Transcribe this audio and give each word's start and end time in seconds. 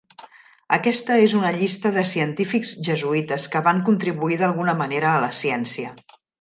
Aquesta 0.77 1.17
és 1.25 1.35
una 1.39 1.51
llista 1.57 1.91
de 1.99 2.05
científics 2.13 2.73
jesuïtes 2.89 3.47
que 3.57 3.63
van 3.69 3.85
contribuir 3.93 4.41
d'alguna 4.43 4.77
manera 4.83 5.15
a 5.15 5.25
la 5.29 5.33
ciència. 5.45 5.97